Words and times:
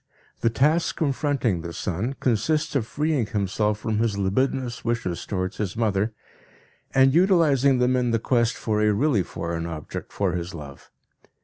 The 0.39 0.49
task 0.49 0.95
confronting 0.95 1.61
the 1.61 1.73
son 1.73 2.15
consists 2.19 2.73
of 2.75 2.87
freeing 2.87 3.27
himself 3.27 3.77
from 3.77 3.99
his 3.99 4.17
libidinous 4.17 4.83
wishes 4.83 5.23
towards 5.27 5.57
his 5.57 5.77
mother 5.77 6.11
and 6.91 7.13
utilizing 7.13 7.77
them 7.77 7.95
in 7.95 8.09
the 8.09 8.17
quest 8.17 8.55
for 8.57 8.81
a 8.81 8.91
really 8.93 9.21
foreign 9.21 9.67
object 9.67 10.11
for 10.11 10.31
his 10.31 10.55
love. 10.55 10.89